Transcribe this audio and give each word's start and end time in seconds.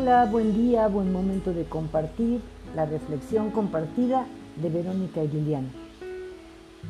Hola, 0.00 0.24
buen 0.24 0.54
día, 0.54 0.88
buen 0.88 1.12
momento 1.12 1.52
de 1.52 1.66
compartir 1.66 2.40
la 2.74 2.86
reflexión 2.86 3.50
compartida 3.50 4.26
de 4.56 4.70
Verónica 4.70 5.22
y 5.22 5.28
Liliana. 5.28 5.68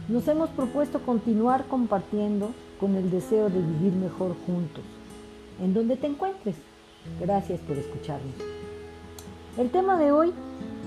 Nos 0.09 0.29
hemos 0.29 0.48
propuesto 0.51 1.01
continuar 1.01 1.65
compartiendo 1.65 2.52
con 2.79 2.95
el 2.95 3.11
deseo 3.11 3.51
de 3.51 3.61
vivir 3.62 3.95
mejor 3.95 4.37
juntos, 4.46 4.84
en 5.61 5.75
donde 5.75 5.96
te 5.96 6.07
encuentres. 6.07 6.55
Gracias 7.20 7.59
por 7.59 7.77
escucharnos. 7.77 8.34
El 9.59 9.70
tema 9.70 9.98
de 9.98 10.12
hoy 10.12 10.33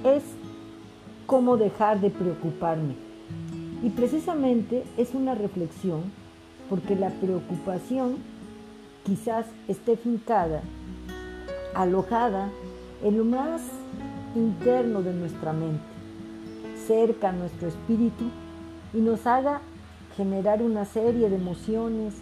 es 0.05 0.23
cómo 1.25 1.57
dejar 1.57 1.99
de 1.99 2.09
preocuparme. 2.09 2.95
Y 3.83 3.89
precisamente 3.89 4.85
es 4.95 5.13
una 5.13 5.35
reflexión 5.35 6.03
porque 6.69 6.95
la 6.95 7.09
preocupación 7.09 8.15
quizás 9.03 9.45
esté 9.67 9.97
fincada 9.97 10.61
alojada 11.75 12.49
en 13.03 13.17
lo 13.17 13.25
más 13.25 13.61
interno 14.35 15.01
de 15.01 15.13
nuestra 15.13 15.53
mente, 15.53 15.83
cerca 16.87 17.29
a 17.29 17.33
nuestro 17.33 17.67
espíritu 17.67 18.25
y 18.93 18.97
nos 18.97 19.25
haga 19.27 19.61
generar 20.15 20.61
una 20.61 20.85
serie 20.85 21.29
de 21.29 21.35
emociones 21.35 22.15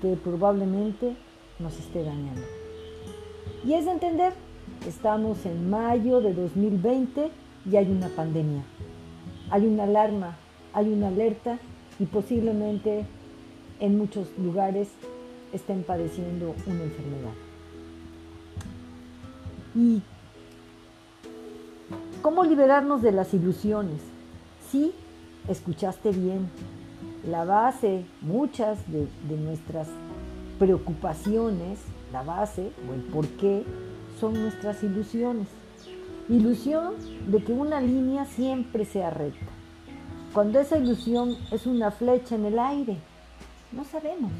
que 0.00 0.16
probablemente 0.16 1.16
nos 1.58 1.78
esté 1.78 2.02
dañando. 2.04 2.42
Y 3.64 3.74
es 3.74 3.84
de 3.84 3.92
entender, 3.92 4.32
estamos 4.86 5.46
en 5.46 5.70
mayo 5.70 6.20
de 6.20 6.34
2020 6.34 7.30
y 7.70 7.76
hay 7.76 7.90
una 7.90 8.08
pandemia, 8.08 8.62
hay 9.50 9.66
una 9.66 9.84
alarma, 9.84 10.36
hay 10.72 10.92
una 10.92 11.08
alerta 11.08 11.58
y 11.98 12.06
posiblemente 12.06 13.04
en 13.78 13.98
muchos 13.98 14.28
lugares 14.38 14.88
estén 15.52 15.84
padeciendo 15.84 16.54
una 16.66 16.82
enfermedad. 16.82 17.51
¿Y 19.74 20.02
cómo 22.20 22.44
liberarnos 22.44 23.00
de 23.00 23.12
las 23.12 23.32
ilusiones? 23.32 24.02
Sí, 24.70 24.92
escuchaste 25.48 26.10
bien. 26.10 26.50
La 27.26 27.44
base, 27.44 28.04
muchas 28.20 28.78
de, 28.90 29.08
nuestras 29.38 29.88
preocupaciones, 30.58 31.78
la 32.12 32.22
base 32.22 32.70
o 32.88 32.92
el 32.92 33.00
por 33.00 33.26
qué, 33.28 33.64
son 34.20 34.34
nuestras 34.34 34.82
ilusiones. 34.82 35.48
Ilusión 36.28 36.94
de 37.28 37.42
que 37.42 37.52
una 37.52 37.80
línea 37.80 38.26
siempre 38.26 38.84
sea 38.84 39.08
recta. 39.08 39.46
Cuando 40.34 40.60
esa 40.60 40.76
ilusión 40.76 41.36
es 41.50 41.66
una 41.66 41.90
flecha 41.90 42.34
en 42.34 42.44
el 42.44 42.58
aire, 42.58 42.98
no 43.72 43.84
sabemos. 43.84 44.32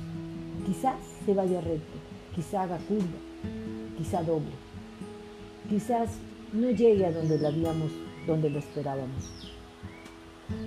Quizás 0.66 0.96
se 1.24 1.34
vaya 1.34 1.60
recto, 1.60 1.98
quizá 2.34 2.62
haga 2.62 2.78
curva, 2.78 3.18
quizá 3.96 4.22
doble 4.22 4.71
quizás 5.68 6.10
no 6.52 6.70
llegue 6.70 7.06
a 7.06 7.12
donde 7.12 7.38
la 7.38 7.48
habíamos, 7.48 7.90
donde 8.26 8.50
lo 8.50 8.58
esperábamos. 8.58 9.52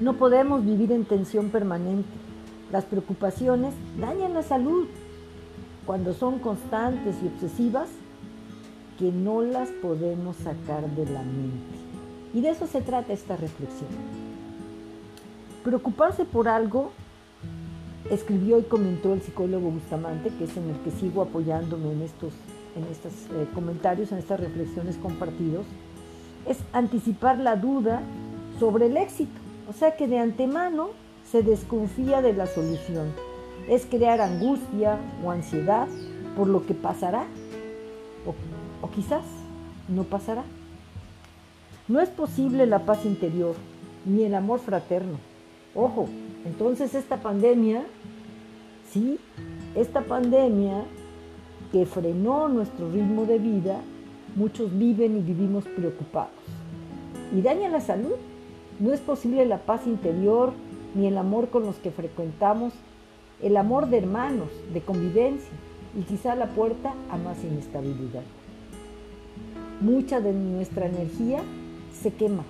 No 0.02 0.14
podemos 0.18 0.66
vivir 0.66 0.92
en 0.92 1.06
tensión 1.06 1.50
permanente. 1.50 2.10
Las 2.72 2.86
preocupaciones 2.86 3.74
dañan 4.00 4.34
la 4.34 4.44
salud 4.44 4.88
cuando 5.86 6.14
son 6.14 6.40
constantes 6.40 7.16
y 7.24 7.28
obsesivas 7.28 7.90
que 8.98 9.12
no 9.12 9.42
las 9.42 9.70
podemos 9.70 10.36
sacar 10.38 10.90
de 10.96 11.06
la 11.06 11.22
mente. 11.22 11.78
Y 12.34 12.42
de 12.42 12.50
eso 12.50 12.66
se 12.68 12.82
trata 12.82 13.14
esta 13.14 13.36
reflexión. 13.36 13.90
Preocuparse 15.64 16.26
por 16.26 16.48
algo, 16.48 16.92
escribió 18.10 18.60
y 18.60 18.64
comentó 18.64 19.14
el 19.14 19.22
psicólogo 19.22 19.70
Bustamante, 19.70 20.30
que 20.38 20.46
es 20.46 20.58
en 20.58 20.70
el 20.70 20.80
que 20.82 20.92
sigo 20.92 21.22
apoyándome 21.22 21.92
en 21.92 22.02
estos 22.02 22.34
en 22.76 22.84
estos 22.86 23.14
eh, 23.32 23.48
comentarios, 23.54 24.12
en 24.12 24.18
estas 24.18 24.40
reflexiones 24.40 24.98
compartidos, 24.98 25.66
es 26.48 26.58
anticipar 26.74 27.40
la 27.40 27.56
duda 27.56 28.02
sobre 28.60 28.88
el 28.88 28.98
éxito. 28.98 29.40
O 29.70 29.74
sea 29.74 29.96
que 29.96 30.08
de 30.08 30.20
antemano 30.20 30.90
se 31.30 31.42
desconfía 31.42 32.22
de 32.22 32.34
la 32.34 32.46
solución. 32.46 33.12
Es 33.68 33.86
crear 33.86 34.22
angustia 34.22 35.00
o 35.24 35.32
ansiedad 35.32 35.88
por 36.36 36.48
lo 36.48 36.66
que 36.66 36.74
pasará 36.74 37.26
o, 38.26 38.36
o 38.86 38.92
quizás 38.92 39.24
no 39.88 40.04
pasará. 40.04 40.44
No 41.88 42.02
es 42.02 42.10
posible 42.10 42.66
la 42.66 42.80
paz 42.80 43.06
interior 43.06 43.56
ni 44.06 44.24
el 44.24 44.36
amor 44.36 44.60
fraterno. 44.60 45.18
Ojo, 45.74 46.08
entonces 46.46 46.94
esta 46.94 47.18
pandemia, 47.18 47.84
sí, 48.92 49.20
esta 49.76 50.02
pandemia 50.02 50.84
que 51.72 51.86
frenó 51.86 52.48
nuestro 52.48 52.92
ritmo 52.92 53.26
de 53.26 53.40
vida, 53.40 53.82
muchos 54.36 54.78
viven 54.78 55.18
y 55.18 55.22
vivimos 55.22 55.66
preocupados. 55.66 56.32
Y 57.36 57.42
daña 57.42 57.70
la 57.70 57.82
salud. 57.82 58.16
No 58.80 58.94
es 58.94 59.00
posible 59.00 59.46
la 59.46 59.60
paz 59.60 59.88
interior 59.88 60.52
ni 60.96 61.08
el 61.08 61.18
amor 61.18 61.50
con 61.50 61.64
los 61.64 61.76
que 61.78 61.92
frecuentamos, 61.92 62.74
el 63.42 63.58
amor 63.58 63.88
de 63.90 63.98
hermanos, 63.98 64.50
de 64.74 64.82
convivencia 64.82 65.50
y 65.98 66.04
quizá 66.04 66.36
la 66.36 66.48
puerta 66.48 66.94
a 67.10 67.18
más 67.18 67.44
inestabilidad. 67.44 68.24
Mucha 69.82 70.22
de 70.22 70.34
nuestra 70.34 70.88
energía 70.88 71.42
se 71.94 72.14
quema, 72.14 72.44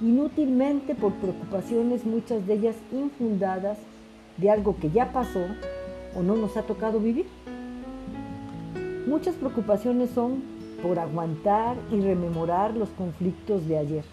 inútilmente 0.00 0.94
por 0.94 1.12
preocupaciones, 1.14 2.04
muchas 2.04 2.46
de 2.46 2.54
ellas 2.54 2.76
infundadas 2.92 3.78
de 4.36 4.50
algo 4.50 4.76
que 4.80 4.90
ya 4.90 5.12
pasó 5.12 5.44
o 6.16 6.22
no 6.22 6.36
nos 6.36 6.56
ha 6.56 6.62
tocado 6.62 7.00
vivir. 7.00 7.26
Muchas 9.08 9.36
preocupaciones 9.36 10.10
son 10.10 10.42
por 10.82 10.98
aguantar 10.98 11.78
y 11.90 11.98
rememorar 11.98 12.76
los 12.76 12.90
conflictos 12.90 13.66
de 13.66 13.78
ayer. 13.78 14.04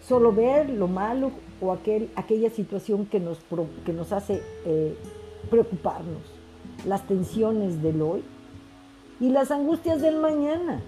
Solo 0.00 0.32
ver 0.32 0.70
lo 0.70 0.88
malo 0.88 1.32
o 1.60 1.70
aquel, 1.70 2.08
aquella 2.16 2.48
situación 2.48 3.04
que 3.04 3.20
nos, 3.20 3.36
que 3.84 3.92
nos 3.92 4.10
hace 4.12 4.42
eh, 4.64 4.96
preocuparnos, 5.50 6.22
las 6.86 7.06
tensiones 7.06 7.82
del 7.82 8.00
hoy 8.00 8.22
y 9.20 9.28
las 9.28 9.50
angustias 9.50 10.00
del 10.00 10.16
mañana. 10.16 10.80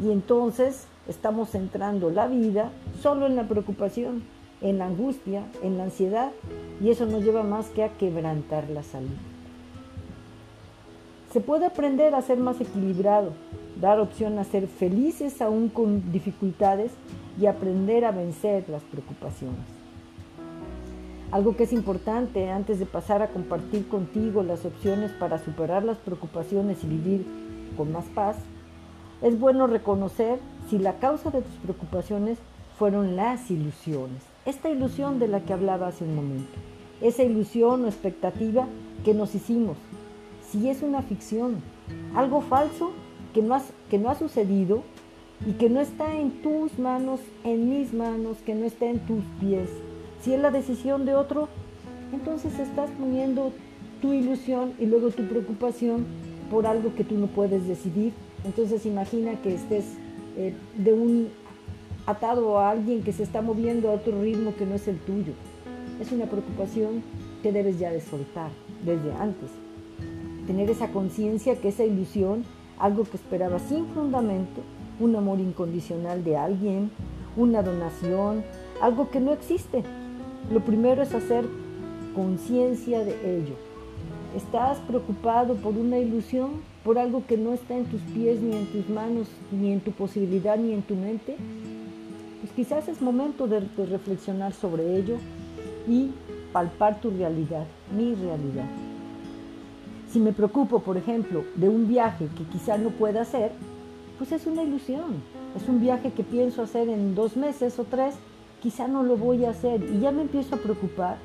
Y 0.00 0.12
entonces 0.12 0.86
estamos 1.08 1.50
centrando 1.50 2.08
la 2.10 2.28
vida 2.28 2.70
solo 3.02 3.26
en 3.26 3.34
la 3.34 3.48
preocupación, 3.48 4.22
en 4.60 4.78
la 4.78 4.86
angustia, 4.86 5.42
en 5.64 5.76
la 5.76 5.84
ansiedad, 5.84 6.30
y 6.80 6.90
eso 6.90 7.04
nos 7.04 7.24
lleva 7.24 7.42
más 7.42 7.66
que 7.70 7.82
a 7.82 7.88
quebrantar 7.98 8.70
la 8.70 8.84
salud. 8.84 9.33
Se 11.34 11.40
puede 11.40 11.66
aprender 11.66 12.14
a 12.14 12.22
ser 12.22 12.38
más 12.38 12.60
equilibrado, 12.60 13.32
dar 13.80 13.98
opción 13.98 14.38
a 14.38 14.44
ser 14.44 14.68
felices 14.68 15.42
aún 15.42 15.68
con 15.68 16.12
dificultades 16.12 16.92
y 17.40 17.46
aprender 17.46 18.04
a 18.04 18.12
vencer 18.12 18.68
las 18.68 18.84
preocupaciones. 18.84 19.66
Algo 21.32 21.56
que 21.56 21.64
es 21.64 21.72
importante 21.72 22.52
antes 22.52 22.78
de 22.78 22.86
pasar 22.86 23.20
a 23.20 23.30
compartir 23.30 23.88
contigo 23.88 24.44
las 24.44 24.64
opciones 24.64 25.10
para 25.10 25.44
superar 25.44 25.82
las 25.82 25.98
preocupaciones 25.98 26.84
y 26.84 26.86
vivir 26.86 27.26
con 27.76 27.90
más 27.90 28.04
paz, 28.14 28.36
es 29.20 29.36
bueno 29.36 29.66
reconocer 29.66 30.38
si 30.70 30.78
la 30.78 31.00
causa 31.00 31.32
de 31.32 31.42
tus 31.42 31.56
preocupaciones 31.56 32.38
fueron 32.78 33.16
las 33.16 33.50
ilusiones. 33.50 34.22
Esta 34.46 34.70
ilusión 34.70 35.18
de 35.18 35.26
la 35.26 35.40
que 35.40 35.52
hablaba 35.52 35.88
hace 35.88 36.04
un 36.04 36.14
momento. 36.14 36.52
Esa 37.00 37.24
ilusión 37.24 37.84
o 37.84 37.88
expectativa 37.88 38.68
que 39.04 39.14
nos 39.14 39.34
hicimos 39.34 39.78
si 40.54 40.70
es 40.70 40.82
una 40.82 41.02
ficción, 41.02 41.56
algo 42.14 42.40
falso 42.40 42.92
que 43.34 43.42
no, 43.42 44.08
ha 44.08 44.14
sucedido 44.14 44.84
y 45.44 45.54
que 45.54 45.68
no 45.68 45.80
está 45.80 46.14
en 46.16 46.30
tus 46.42 46.78
manos, 46.78 47.18
en 47.42 47.68
mis 47.68 47.92
manos, 47.92 48.36
que 48.46 48.54
no 48.54 48.64
está 48.64 48.86
en 48.86 49.00
tus 49.00 49.24
pies. 49.40 49.68
Si 50.22 50.32
es 50.32 50.40
la 50.40 50.52
decisión 50.52 51.06
de 51.06 51.16
otro, 51.16 51.48
entonces 52.12 52.56
estás 52.60 52.88
poniendo 52.90 53.50
tu 54.00 54.12
ilusión 54.12 54.74
y 54.78 54.86
luego 54.86 55.10
tu 55.10 55.24
preocupación 55.24 56.06
por 56.52 56.68
algo 56.68 56.94
que 56.94 57.02
tú 57.02 57.16
no 57.16 57.26
puedes 57.26 57.66
decidir. 57.66 58.12
Entonces 58.44 58.86
imagina 58.86 59.32
que 59.42 59.56
estés 59.56 59.86
eh, 60.36 60.54
de 60.76 60.92
un 60.92 61.30
atado 62.06 62.60
a 62.60 62.70
alguien 62.70 63.02
que 63.02 63.12
se 63.12 63.24
está 63.24 63.42
moviendo 63.42 63.88
a 63.88 63.94
otro 63.94 64.22
ritmo 64.22 64.54
que 64.54 64.66
no 64.66 64.76
es 64.76 64.86
el 64.86 64.98
tuyo. 64.98 65.32
Es 66.00 66.12
una 66.12 66.26
preocupación 66.26 67.02
que 67.42 67.50
debes 67.50 67.80
ya 67.80 67.90
de 67.90 68.00
soltar 68.00 68.50
desde 68.84 69.10
antes 69.14 69.50
tener 70.46 70.70
esa 70.70 70.88
conciencia 70.88 71.60
que 71.60 71.68
esa 71.68 71.84
ilusión, 71.84 72.44
algo 72.78 73.04
que 73.04 73.16
esperaba 73.16 73.58
sin 73.58 73.86
fundamento, 73.86 74.62
un 75.00 75.16
amor 75.16 75.40
incondicional 75.40 76.24
de 76.24 76.36
alguien, 76.36 76.90
una 77.36 77.62
donación, 77.62 78.44
algo 78.80 79.10
que 79.10 79.20
no 79.20 79.32
existe. 79.32 79.82
Lo 80.52 80.60
primero 80.60 81.02
es 81.02 81.14
hacer 81.14 81.46
conciencia 82.14 83.04
de 83.04 83.38
ello. 83.38 83.54
¿Estás 84.36 84.78
preocupado 84.78 85.54
por 85.54 85.76
una 85.76 85.98
ilusión, 85.98 86.62
por 86.84 86.98
algo 86.98 87.24
que 87.26 87.36
no 87.36 87.52
está 87.52 87.76
en 87.76 87.86
tus 87.86 88.00
pies, 88.02 88.40
ni 88.40 88.56
en 88.56 88.66
tus 88.66 88.88
manos, 88.88 89.28
ni 89.52 89.72
en 89.72 89.80
tu 89.80 89.92
posibilidad, 89.92 90.56
ni 90.56 90.72
en 90.72 90.82
tu 90.82 90.96
mente? 90.96 91.36
Pues 92.40 92.52
quizás 92.52 92.88
es 92.88 93.00
momento 93.00 93.46
de, 93.46 93.60
de 93.60 93.86
reflexionar 93.86 94.52
sobre 94.52 94.96
ello 94.96 95.16
y 95.88 96.10
palpar 96.52 97.00
tu 97.00 97.10
realidad, 97.10 97.64
mi 97.96 98.14
realidad. 98.14 98.66
Si 100.14 100.20
me 100.20 100.32
preocupo, 100.32 100.78
por 100.78 100.96
ejemplo, 100.96 101.42
de 101.56 101.68
un 101.68 101.88
viaje 101.88 102.28
que 102.38 102.44
quizá 102.44 102.78
no 102.78 102.90
pueda 102.90 103.22
hacer, 103.22 103.50
pues 104.16 104.30
es 104.30 104.46
una 104.46 104.62
ilusión. 104.62 105.20
Es 105.56 105.68
un 105.68 105.80
viaje 105.80 106.12
que 106.12 106.22
pienso 106.22 106.62
hacer 106.62 106.88
en 106.88 107.16
dos 107.16 107.36
meses 107.36 107.76
o 107.80 107.82
tres, 107.82 108.14
quizá 108.62 108.86
no 108.86 109.02
lo 109.02 109.16
voy 109.16 109.44
a 109.44 109.50
hacer 109.50 109.82
y 109.82 109.98
ya 109.98 110.12
me 110.12 110.22
empiezo 110.22 110.54
a 110.54 110.58
preocupar. 110.58 111.16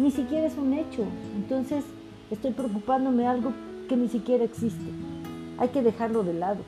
Ni 0.00 0.10
siquiera 0.10 0.44
es 0.44 0.58
un 0.58 0.72
hecho. 0.72 1.04
Entonces 1.36 1.84
estoy 2.32 2.50
preocupándome 2.50 3.28
algo 3.28 3.52
que 3.88 3.96
ni 3.96 4.08
siquiera 4.08 4.42
existe. 4.42 4.90
Hay 5.58 5.68
que 5.68 5.82
dejarlo 5.82 6.24
de 6.24 6.34
lado. 6.34 6.62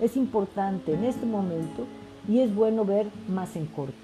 Es 0.00 0.16
importante 0.16 0.92
en 0.92 1.04
este 1.04 1.24
momento 1.24 1.86
y 2.28 2.40
es 2.40 2.52
bueno 2.52 2.84
ver 2.84 3.06
más 3.28 3.54
en 3.54 3.66
corto. 3.66 3.94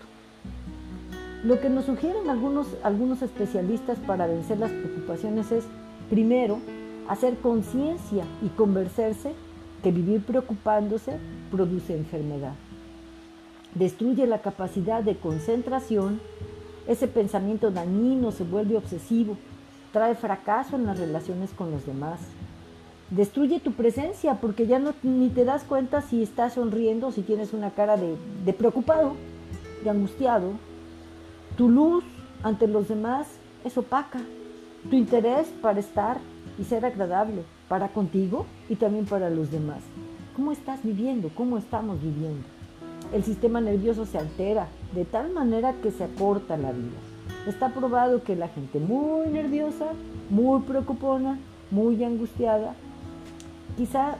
Lo 1.42 1.60
que 1.60 1.68
nos 1.68 1.86
sugieren 1.86 2.30
algunos, 2.30 2.68
algunos 2.84 3.22
especialistas 3.22 3.98
para 4.06 4.28
vencer 4.28 4.58
las 4.58 4.70
preocupaciones 4.70 5.50
es, 5.50 5.64
primero, 6.10 6.60
hacer 7.08 7.36
conciencia 7.38 8.24
y 8.42 8.48
convencerse 8.48 9.32
que 9.82 9.90
vivir 9.90 10.22
preocupándose 10.22 11.18
produce 11.50 11.96
enfermedad. 11.96 12.54
Destruye 13.74 14.26
la 14.26 14.40
capacidad 14.40 15.02
de 15.02 15.16
concentración, 15.16 16.20
ese 16.86 17.06
pensamiento 17.06 17.70
dañino 17.70 18.30
se 18.30 18.44
vuelve 18.44 18.76
obsesivo, 18.76 19.36
trae 19.92 20.14
fracaso 20.14 20.76
en 20.76 20.86
las 20.86 20.98
relaciones 20.98 21.50
con 21.50 21.70
los 21.70 21.86
demás. 21.86 22.20
Destruye 23.10 23.60
tu 23.60 23.72
presencia 23.72 24.34
porque 24.34 24.66
ya 24.66 24.80
ni 25.02 25.30
te 25.30 25.44
das 25.44 25.64
cuenta 25.64 26.02
si 26.02 26.22
estás 26.22 26.54
sonriendo 26.54 27.10
si 27.10 27.22
tienes 27.22 27.54
una 27.54 27.70
cara 27.70 27.96
de 27.96 28.52
preocupado, 28.52 29.14
de 29.82 29.90
angustiado. 29.90 30.52
Tu 31.56 31.70
luz 31.70 32.04
ante 32.42 32.66
los 32.66 32.88
demás 32.88 33.26
es 33.64 33.78
opaca. 33.78 34.20
Tu 34.90 34.96
interés 34.96 35.48
para 35.62 35.80
estar 35.80 36.18
y 36.58 36.64
ser 36.64 36.84
agradable 36.84 37.44
para 37.68 37.88
contigo 37.88 38.46
y 38.68 38.76
también 38.76 39.06
para 39.06 39.30
los 39.30 39.50
demás. 39.50 39.80
¿Cómo 40.36 40.52
estás 40.52 40.82
viviendo? 40.82 41.30
¿Cómo 41.34 41.58
estamos 41.58 42.02
viviendo? 42.02 42.46
El 43.12 43.24
sistema 43.24 43.60
nervioso 43.60 44.04
se 44.04 44.18
altera 44.18 44.68
de 44.94 45.04
tal 45.04 45.32
manera 45.32 45.74
que 45.82 45.90
se 45.90 46.04
acorta 46.04 46.56
la 46.56 46.72
vida. 46.72 46.98
Está 47.46 47.70
probado 47.70 48.22
que 48.22 48.36
la 48.36 48.48
gente 48.48 48.78
muy 48.78 49.28
nerviosa, 49.28 49.92
muy 50.30 50.60
preocupona, 50.62 51.38
muy 51.70 52.02
angustiada, 52.04 52.74
quizá 53.76 54.18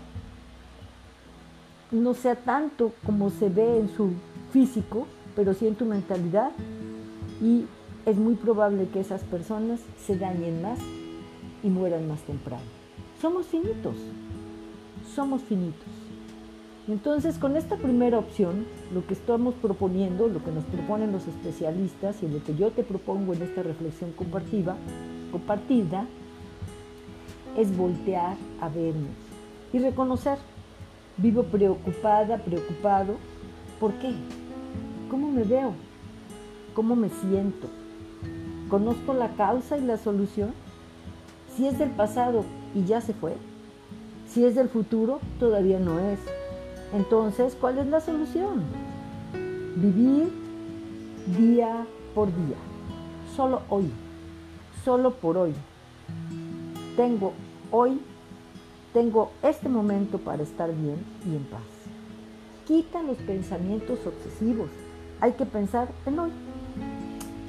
no 1.91 2.15
sea 2.15 2.37
tanto 2.37 2.93
como 3.05 3.31
se 3.31 3.49
ve 3.49 3.79
en 3.79 3.89
su 3.89 4.11
físico, 4.53 5.07
pero 5.35 5.55
sí 5.55 5.67
en 5.67 5.75
tu 5.75 5.85
mentalidad 5.85 6.51
y 7.43 7.67
es 8.07 8.17
muy 8.17 8.35
probable 8.35 8.89
que 8.89 9.01
esas 9.01 9.23
personas 9.23 9.81
se 10.05 10.17
dañen 10.17 10.63
más 10.63 10.79
y 11.63 11.69
mueran 11.69 12.09
más 12.09 12.21
temprano. 12.23 12.65
Somos 13.21 13.47
finitos, 13.47 13.97
somos 15.15 15.43
finitos. 15.43 15.89
Entonces, 16.89 17.37
con 17.37 17.57
esta 17.57 17.77
primera 17.77 18.19
opción, 18.19 18.65
lo 18.95 19.07
que 19.07 19.13
estamos 19.13 19.55
proponiendo, 19.55 20.27
lo 20.27 20.43
que 20.43 20.51
nos 20.51 20.65
proponen 20.65 21.13
los 21.13 21.27
especialistas 21.27 22.23
y 22.23 22.29
lo 22.29 22.43
que 22.43 22.55
yo 22.55 22.71
te 22.71 22.83
propongo 22.83 23.35
en 23.35 23.43
esta 23.43 23.63
reflexión 23.63 24.13
compartida, 24.13 24.77
compartida 25.31 26.07
es 27.59 27.77
voltear 27.77 28.37
a 28.61 28.69
vernos 28.69 29.11
y 29.73 29.79
reconocer, 29.81 30.39
vivo 31.19 31.43
preocupada, 31.43 32.39
preocupado, 32.39 33.17
¿por 33.79 33.93
qué? 33.95 34.15
¿Cómo 35.11 35.31
me 35.31 35.43
veo? 35.43 35.73
¿Cómo 36.75 36.97
me 36.97 37.11
siento? 37.11 37.69
¿Conozco 38.71 39.13
la 39.13 39.29
causa 39.35 39.77
y 39.77 39.83
la 39.83 39.99
solución? 39.99 40.53
Si 41.59 41.67
es 41.67 41.77
del 41.77 41.91
pasado 41.91 42.45
y 42.73 42.85
ya 42.85 43.01
se 43.01 43.13
fue, 43.13 43.35
si 44.29 44.45
es 44.45 44.55
del 44.55 44.69
futuro, 44.69 45.19
todavía 45.41 45.81
no 45.81 45.99
es. 45.99 46.21
Entonces, 46.95 47.57
¿cuál 47.61 47.79
es 47.79 47.89
la 47.89 48.01
solución? 48.01 48.63
Vivir 49.75 50.31
día 51.37 51.85
por 52.15 52.29
día, 52.29 52.55
solo 53.35 53.63
hoy, 53.71 53.91
solo 54.85 55.15
por 55.15 55.37
hoy. 55.37 55.53
Tengo 56.97 57.33
hoy, 57.73 58.03
tengo 58.93 59.33
este 59.43 59.69
momento 59.69 60.19
para 60.19 60.45
estar 60.45 60.73
bien 60.73 61.05
y 61.27 61.35
en 61.35 61.43
paz. 61.47 61.61
Quita 62.69 63.03
los 63.03 63.17
pensamientos 63.17 63.99
obsesivos. 64.07 64.71
Hay 65.21 65.33
que 65.33 65.45
pensar 65.45 65.89
en 66.07 66.21
hoy. 66.21 66.31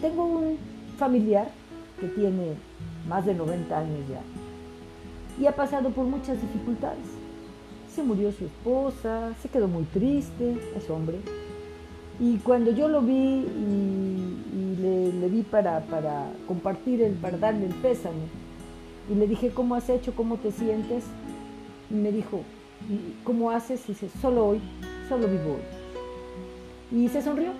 Tengo 0.01 0.25
un 0.25 0.57
familiar 0.97 1.51
que 1.99 2.07
tiene 2.07 2.55
más 3.09 3.25
de 3.25 3.33
90 3.33 3.77
años 3.77 3.99
ya, 4.07 4.21
y 5.41 5.47
ha 5.47 5.55
pasado 5.55 5.89
por 5.89 6.05
muchas 6.05 6.41
dificultades. 6.41 7.05
Se 7.93 8.03
murió 8.03 8.31
su 8.31 8.45
esposa, 8.45 9.33
se 9.41 9.49
quedó 9.49 9.67
muy 9.67 9.83
triste, 9.83 10.57
es 10.75 10.89
hombre. 10.89 11.17
Y 12.19 12.37
cuando 12.37 12.71
yo 12.71 12.87
lo 12.87 13.01
vi 13.01 13.13
y, 13.13 14.75
le, 14.79 15.27
vi 15.29 15.41
para, 15.41 15.81
para 15.81 16.31
compartir, 16.47 17.01
el, 17.01 17.13
para 17.13 17.37
darle 17.37 17.65
el 17.65 17.73
pésame, 17.75 18.27
y 19.09 19.15
le 19.15 19.27
dije, 19.27 19.49
¿cómo 19.49 19.75
has 19.75 19.89
hecho? 19.89 20.13
¿Cómo 20.13 20.37
te 20.37 20.51
sientes? 20.51 21.03
Y 21.89 21.95
me 21.95 22.11
dijo, 22.11 22.41
¿cómo 23.23 23.49
haces? 23.49 23.81
Y 23.85 23.93
dice, 23.93 24.09
solo 24.21 24.45
hoy, 24.45 24.61
solo 25.07 25.27
vivo 25.27 25.55
hoy. 25.55 26.99
Y 26.99 27.07
se 27.07 27.21
sonrió, 27.21 27.51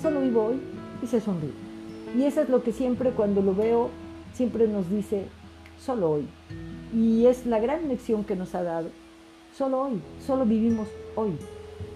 solo 0.00 0.20
vivo 0.20 0.44
hoy 0.46 0.60
y 1.02 1.06
se 1.06 1.20
sonrió. 1.20 1.50
Y 2.16 2.24
eso 2.24 2.42
es 2.42 2.48
lo 2.48 2.62
que 2.62 2.72
siempre 2.72 3.10
cuando 3.10 3.42
lo 3.42 3.54
veo 3.54 3.90
siempre 4.38 4.68
nos 4.68 4.88
dice, 4.88 5.24
solo 5.84 6.12
hoy. 6.12 6.28
Y 6.94 7.26
es 7.26 7.44
la 7.44 7.58
gran 7.58 7.88
lección 7.88 8.22
que 8.22 8.36
nos 8.36 8.54
ha 8.54 8.62
dado. 8.62 8.88
Solo 9.52 9.82
hoy, 9.82 10.00
solo 10.24 10.46
vivimos 10.46 10.86
hoy. 11.16 11.32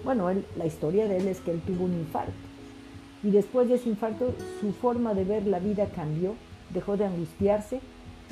Bueno, 0.04 0.28
la 0.56 0.66
historia 0.66 1.06
de 1.06 1.18
él 1.18 1.28
es 1.28 1.40
que 1.40 1.52
él 1.52 1.62
tuvo 1.64 1.84
un 1.84 1.92
infarto. 1.92 2.32
Y 3.22 3.30
después 3.30 3.68
de 3.68 3.76
ese 3.76 3.88
infarto, 3.88 4.34
su 4.60 4.72
forma 4.72 5.14
de 5.14 5.22
ver 5.22 5.46
la 5.46 5.60
vida 5.60 5.86
cambió, 5.94 6.34
dejó 6.70 6.96
de 6.96 7.04
angustiarse 7.04 7.80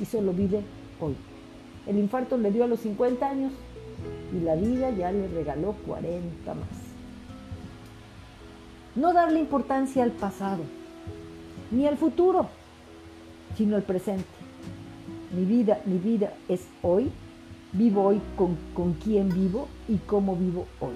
y 0.01 0.05
solo 0.05 0.33
vive 0.33 0.65
hoy. 1.01 1.15
El 1.87 1.97
infarto 1.97 2.37
le 2.37 2.51
dio 2.51 2.65
a 2.65 2.67
los 2.67 2.81
50 2.81 3.25
años 3.25 3.53
y 4.35 4.41
la 4.41 4.57
vida 4.57 4.91
ya 4.91 5.13
le 5.13 5.29
regaló 5.29 5.77
40 5.87 6.55
más. 6.55 6.67
No 8.97 9.13
darle 9.13 9.39
importancia 9.39 10.03
al 10.03 10.11
pasado, 10.11 10.65
ni 11.71 11.87
al 11.87 11.97
futuro, 11.97 12.49
sino 13.57 13.77
el 13.77 13.83
presente. 13.83 14.25
Mi 15.33 15.45
vida, 15.45 15.81
mi 15.85 15.99
vida 15.99 16.33
es 16.49 16.67
hoy. 16.83 17.11
Vivo 17.73 18.03
hoy 18.03 18.21
con, 18.37 18.57
con 18.75 18.95
quién 18.95 19.29
vivo 19.29 19.69
y 19.89 19.97
cómo 19.99 20.35
vivo 20.35 20.67
hoy. 20.81 20.95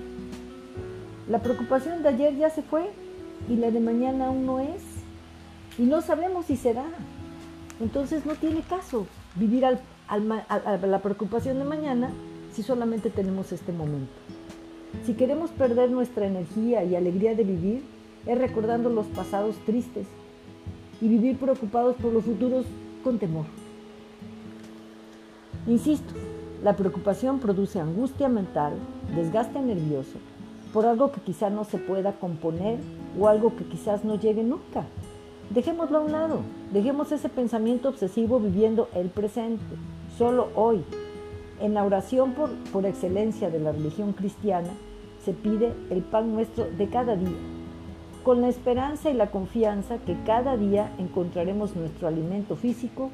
La 1.28 1.40
preocupación 1.40 2.02
de 2.02 2.08
ayer 2.08 2.36
ya 2.36 2.50
se 2.50 2.62
fue 2.62 2.90
y 3.48 3.56
la 3.56 3.70
de 3.70 3.80
mañana 3.80 4.26
aún 4.26 4.44
no 4.44 4.60
es. 4.60 4.82
Y 5.78 5.82
no 5.82 6.00
sabemos 6.00 6.46
si 6.46 6.56
será. 6.56 6.84
Entonces 7.80 8.26
no 8.26 8.34
tiene 8.34 8.62
caso 8.62 9.06
vivir 9.36 9.64
al, 9.64 9.80
a 10.08 10.76
la 10.76 10.98
preocupación 11.00 11.58
de 11.58 11.64
mañana 11.64 12.10
si 12.52 12.62
solamente 12.62 13.10
tenemos 13.10 13.52
este 13.52 13.72
momento. 13.72 14.12
Si 15.04 15.14
queremos 15.14 15.50
perder 15.50 15.90
nuestra 15.90 16.26
energía 16.26 16.84
y 16.84 16.94
alegría 16.94 17.34
de 17.34 17.44
vivir, 17.44 17.84
es 18.26 18.38
recordando 18.38 18.90
los 18.90 19.06
pasados 19.06 19.56
tristes 19.66 20.06
y 21.00 21.08
vivir 21.08 21.38
preocupados 21.38 21.96
por 21.96 22.12
los 22.12 22.24
futuros 22.24 22.64
con 23.02 23.18
temor. 23.18 23.46
Insisto, 25.66 26.14
la 26.62 26.76
preocupación 26.76 27.38
produce 27.38 27.80
angustia 27.80 28.28
mental, 28.28 28.74
desgaste 29.14 29.60
nervioso, 29.60 30.18
por 30.72 30.86
algo 30.86 31.12
que 31.12 31.20
quizás 31.20 31.52
no 31.52 31.64
se 31.64 31.78
pueda 31.78 32.12
componer 32.12 32.78
o 33.18 33.28
algo 33.28 33.54
que 33.56 33.64
quizás 33.64 34.04
no 34.04 34.16
llegue 34.16 34.42
nunca. 34.42 34.84
Dejémoslo 35.50 35.98
a 35.98 36.00
un 36.00 36.12
lado, 36.12 36.40
dejemos 36.72 37.12
ese 37.12 37.28
pensamiento 37.28 37.88
obsesivo 37.88 38.40
viviendo 38.40 38.88
el 38.94 39.08
presente, 39.08 39.62
solo 40.16 40.48
hoy. 40.54 40.82
En 41.60 41.74
la 41.74 41.84
oración 41.84 42.32
por, 42.32 42.50
por 42.72 42.84
excelencia 42.86 43.50
de 43.50 43.60
la 43.60 43.72
religión 43.72 44.12
cristiana 44.12 44.70
se 45.24 45.32
pide 45.32 45.72
el 45.90 46.02
pan 46.02 46.34
nuestro 46.34 46.66
de 46.76 46.88
cada 46.88 47.14
día 47.16 47.53
con 48.24 48.40
la 48.40 48.48
esperanza 48.48 49.10
y 49.10 49.14
la 49.14 49.30
confianza 49.30 49.98
que 49.98 50.16
cada 50.24 50.56
día 50.56 50.90
encontraremos 50.98 51.76
nuestro 51.76 52.08
alimento 52.08 52.56
físico 52.56 53.10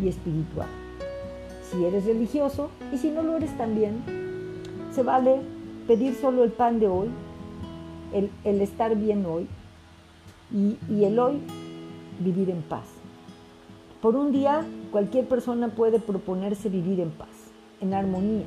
y 0.00 0.06
espiritual. 0.06 0.68
Si 1.68 1.84
eres 1.84 2.06
religioso 2.06 2.70
y 2.92 2.98
si 2.98 3.10
no 3.10 3.24
lo 3.24 3.36
eres 3.36 3.56
también, 3.58 4.04
se 4.92 5.02
vale 5.02 5.40
pedir 5.88 6.14
solo 6.14 6.44
el 6.44 6.52
pan 6.52 6.78
de 6.78 6.86
hoy, 6.86 7.08
el, 8.12 8.60
estar 8.60 8.94
bien 8.94 9.26
hoy 9.26 9.48
y, 10.52 11.04
el 11.04 11.18
hoy 11.18 11.40
vivir 12.20 12.48
en 12.48 12.62
paz. 12.62 12.86
Por 14.00 14.14
un 14.14 14.30
día 14.30 14.64
cualquier 14.92 15.26
persona 15.26 15.68
puede 15.68 15.98
proponerse 15.98 16.68
vivir 16.68 17.00
en 17.00 17.10
paz, 17.10 17.50
en 17.80 17.94
armonía, 17.94 18.44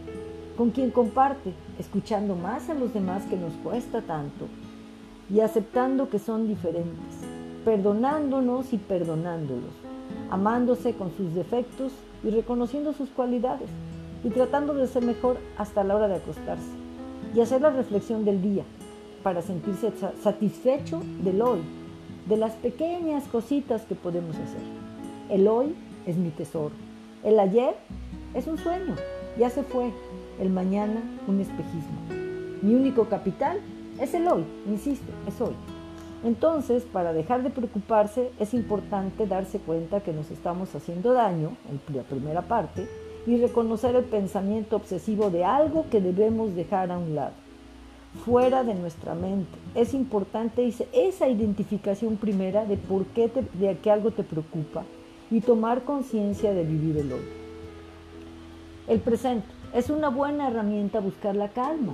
con 0.56 0.72
quien 0.72 0.92
comparte, 0.92 1.54
escuchando 1.78 2.36
más 2.36 2.70
a 2.70 2.74
los 2.74 2.94
demás 2.94 3.26
que 3.26 3.36
nos 3.36 3.54
cuesta 3.56 4.02
tanto 4.02 4.48
y 5.30 5.40
aceptando 5.40 6.10
que 6.10 6.20
son 6.20 6.48
diferentes, 6.48 7.16
perdonándonos 7.64 8.74
y 8.74 8.78
perdonándolos, 8.78 9.74
amándose 10.30 10.94
con 10.94 11.12
sus 11.12 11.34
defectos 11.34 11.92
y 12.24 12.30
reconociendo 12.30 12.94
sus 12.94 13.10
cualidades 13.10 13.70
y 14.24 14.30
tratando 14.30 14.74
de 14.74 14.88
ser 14.88 15.04
mejor 15.04 15.38
hasta 15.58 15.84
la 15.84 15.96
hora 15.96 16.08
de 16.08 16.16
acostarse. 16.16 16.86
y 17.34 17.42
hacer 17.42 17.60
la 17.60 17.70
reflexión 17.70 18.24
del 18.24 18.42
día 18.42 18.64
para 19.22 19.42
sentirse 19.42 19.92
satisfecho 20.22 21.02
del 21.22 21.42
hoy, 21.42 21.60
de 22.30 22.38
las 22.38 22.54
pequeñas 22.54 23.26
cositas 23.26 23.82
que 23.82 23.96
podemos 23.96 24.36
hacer. 24.38 24.62
El 25.30 25.48
hoy 25.48 25.76
es 26.06 26.16
mi 26.16 26.30
tesoro. 26.30 26.72
El 27.24 27.40
ayer 27.40 27.76
es 28.36 28.48
un 28.48 28.58
sueño, 28.58 28.96
ya 29.38 29.50
se 29.50 29.64
fue. 29.64 29.92
El 30.40 30.50
mañana 30.50 31.02
un 31.28 31.42
espejismo. 31.42 32.00
Mi 32.62 32.76
único 32.76 33.06
capital 33.06 33.60
es 34.00 34.14
el 34.14 34.28
hoy, 34.28 34.44
insisto, 34.68 35.12
es 35.28 35.40
hoy. 35.42 35.54
Entonces, 36.24 36.84
para 36.84 37.14
dejar 37.14 37.44
de 37.44 37.50
preocuparse, 37.50 38.32
es 38.40 38.54
importante 38.54 39.28
darse 39.28 39.60
cuenta 39.60 40.02
que 40.02 40.12
nos 40.12 40.32
estamos 40.32 40.74
haciendo 40.74 41.14
daño, 41.14 41.52
en 41.70 41.96
la 41.96 42.04
primera 42.04 42.42
parte, 42.42 42.88
y 43.28 43.38
reconocer 43.38 43.96
el 43.96 44.04
pensamiento 44.04 44.76
obsesivo 44.76 45.30
de 45.30 45.46
algo 45.46 45.86
que 45.90 46.02
debemos 46.02 46.56
dejar 46.56 46.92
a 46.92 46.98
un 46.98 47.16
lado, 47.16 47.34
fuera 48.26 48.64
de 48.64 48.76
nuestra 48.76 49.14
mente. 49.14 49.58
Es 49.76 49.94
importante 49.94 50.68
esa 50.94 51.28
identificación 51.28 52.18
primera 52.18 52.66
de 52.66 52.78
por 52.78 53.06
qué 53.08 53.30
de 53.54 53.78
que 53.78 53.92
algo 53.92 54.12
te 54.12 54.24
preocupa 54.24 54.84
y 55.30 55.42
tomar 55.42 55.84
conciencia 55.84 56.54
de 56.54 56.64
vivir 56.64 56.98
el 56.98 57.12
hoy. 57.12 57.26
El 58.88 59.00
presente 59.00 59.48
es 59.74 59.90
una 59.90 60.10
buena 60.10 60.48
herramienta 60.48 61.00
buscar 61.00 61.36
la 61.36 61.50
calma, 61.50 61.94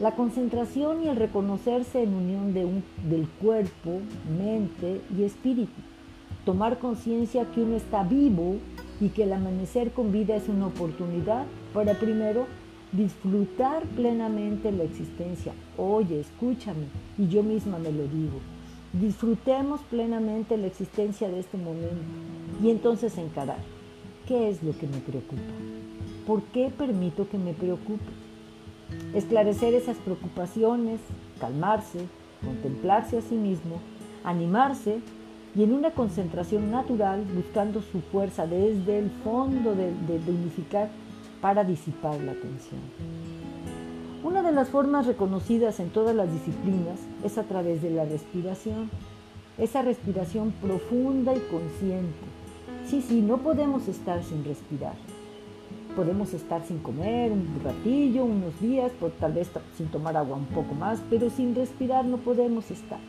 la 0.00 0.12
concentración 0.12 1.02
y 1.02 1.08
el 1.08 1.16
reconocerse 1.16 2.02
en 2.02 2.14
unión 2.14 2.54
del 2.54 3.28
cuerpo, 3.40 4.00
mente 4.38 5.00
y 5.16 5.24
espíritu. 5.24 5.80
Tomar 6.44 6.78
conciencia 6.78 7.46
que 7.52 7.62
uno 7.62 7.76
está 7.76 8.04
vivo 8.04 8.56
y 9.00 9.08
que 9.08 9.24
el 9.24 9.32
amanecer 9.32 9.90
con 9.90 10.12
vida 10.12 10.36
es 10.36 10.48
una 10.48 10.68
oportunidad 10.68 11.46
para 11.74 11.94
primero 11.94 12.46
disfrutar 12.92 13.82
plenamente 13.96 14.72
la 14.72 14.84
existencia. 14.84 15.52
Oye, 15.76 16.20
escúchame, 16.20 16.86
y 17.18 17.28
yo 17.28 17.42
misma 17.42 17.78
me 17.78 17.92
lo 17.92 18.04
digo. 18.04 18.38
Disfrutemos 18.92 19.80
plenamente 19.90 20.56
la 20.56 20.68
existencia 20.68 21.28
de 21.28 21.40
este 21.40 21.58
momento 21.58 21.96
y 22.62 22.70
entonces 22.70 23.18
encarar 23.18 23.58
qué 24.26 24.48
es 24.48 24.62
lo 24.62 24.78
que 24.78 24.86
me 24.86 24.98
preocupa. 24.98 25.42
¿Por 26.26 26.42
qué 26.44 26.70
permito 26.76 27.28
que 27.28 27.36
me 27.36 27.52
preocupe? 27.52 28.27
Esclarecer 29.14 29.74
esas 29.74 29.96
preocupaciones, 29.98 31.00
calmarse, 31.40 32.06
contemplarse 32.44 33.18
a 33.18 33.22
sí 33.22 33.34
mismo, 33.34 33.80
animarse 34.24 35.00
y 35.54 35.62
en 35.62 35.72
una 35.72 35.90
concentración 35.90 36.70
natural 36.70 37.24
buscando 37.34 37.80
su 37.82 38.00
fuerza 38.00 38.46
desde 38.46 38.98
el 38.98 39.10
fondo 39.24 39.74
de, 39.74 39.92
de, 40.06 40.30
unificar 40.30 40.88
para 41.40 41.64
disipar 41.64 42.20
la 42.20 42.32
tensión. 42.32 42.80
Una 44.22 44.42
de 44.42 44.52
las 44.52 44.68
formas 44.68 45.06
reconocidas 45.06 45.80
en 45.80 45.90
todas 45.90 46.14
las 46.14 46.30
disciplinas 46.32 46.98
es 47.24 47.38
a 47.38 47.44
través 47.44 47.82
de 47.82 47.90
la 47.90 48.04
respiración, 48.04 48.90
esa 49.56 49.82
respiración 49.82 50.52
profunda 50.60 51.34
y 51.34 51.40
consciente. 51.50 52.26
Sí, 52.86 53.02
sí, 53.02 53.20
no 53.20 53.38
podemos 53.38 53.86
estar 53.88 54.22
sin 54.22 54.44
respirar. 54.44 54.94
Podemos 55.98 56.32
estar 56.32 56.64
sin 56.64 56.78
comer 56.78 57.32
un 57.32 57.60
ratillo, 57.64 58.24
unos 58.24 58.60
días, 58.60 58.92
tal 59.18 59.32
vez 59.32 59.50
sin 59.76 59.88
tomar 59.88 60.16
agua 60.16 60.36
un 60.36 60.44
poco 60.44 60.72
más, 60.72 61.02
pero 61.10 61.28
sin 61.28 61.56
respirar 61.56 62.04
no 62.04 62.18
podemos 62.18 62.70
estar. 62.70 63.00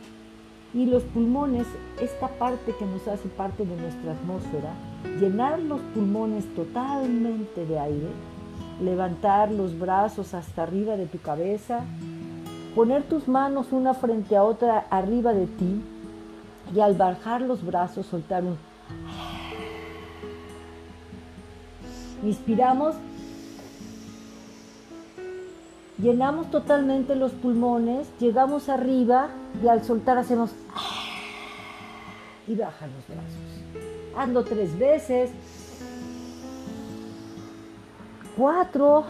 Y 0.74 0.86
los 0.86 1.04
pulmones, 1.04 1.68
esta 2.00 2.26
parte 2.26 2.74
que 2.76 2.84
nos 2.84 3.06
hace 3.06 3.28
parte 3.28 3.64
de 3.64 3.76
nuestra 3.76 4.10
atmósfera, 4.10 4.74
llenar 5.20 5.60
los 5.60 5.80
pulmones 5.94 6.52
totalmente 6.56 7.64
de 7.64 7.78
aire, 7.78 8.08
levantar 8.82 9.52
los 9.52 9.78
brazos 9.78 10.34
hasta 10.34 10.64
arriba 10.64 10.96
de 10.96 11.06
tu 11.06 11.20
cabeza, 11.20 11.84
poner 12.74 13.04
tus 13.04 13.28
manos 13.28 13.70
una 13.70 13.94
frente 13.94 14.36
a 14.36 14.42
otra 14.42 14.80
arriba 14.90 15.32
de 15.32 15.46
ti 15.46 15.80
y 16.74 16.80
al 16.80 16.94
bajar 16.96 17.40
los 17.42 17.64
brazos 17.64 18.06
soltar 18.06 18.42
un... 18.42 18.58
Inspiramos 22.22 22.94
Llenamos 26.02 26.50
totalmente 26.50 27.14
los 27.14 27.32
pulmones, 27.32 28.08
llegamos 28.20 28.70
arriba 28.70 29.28
y 29.62 29.68
al 29.68 29.84
soltar 29.84 30.16
hacemos 30.16 30.50
y 32.48 32.54
bajan 32.54 32.90
los 32.94 33.06
brazos. 33.06 34.16
Ando 34.16 34.44
tres 34.44 34.78
veces, 34.78 35.30
cuatro, 38.34 39.04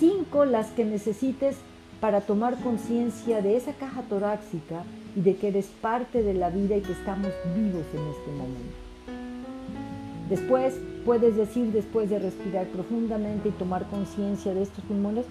cinco 0.00 0.44
las 0.44 0.70
que 0.70 0.84
necesites 0.84 1.58
para 2.00 2.22
tomar 2.22 2.56
conciencia 2.58 3.40
de 3.40 3.56
esa 3.56 3.74
caja 3.74 4.02
torácica 4.02 4.82
y 5.14 5.20
de 5.20 5.36
que 5.36 5.48
eres 5.48 5.66
parte 5.80 6.24
de 6.24 6.34
la 6.34 6.50
vida 6.50 6.76
y 6.76 6.80
que 6.80 6.92
estamos 6.92 7.30
vivos 7.54 7.84
en 7.94 8.08
este 8.08 8.30
momento. 8.32 8.76
Después 10.28 10.74
puedes 11.04 11.36
decir, 11.36 11.72
después 11.72 12.10
de 12.10 12.18
respirar 12.18 12.66
profundamente 12.68 13.48
y 13.48 13.52
tomar 13.52 13.88
conciencia 13.88 14.54
de 14.54 14.62
estos 14.62 14.84
pulmones, 14.84 15.26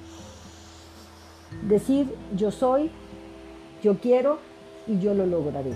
decir 1.68 2.08
yo 2.36 2.52
soy, 2.52 2.92
yo 3.84 3.98
quiero 3.98 4.40
y 4.88 5.00
yo 5.00 5.14
lo 5.14 5.26
lograré. 5.26 5.76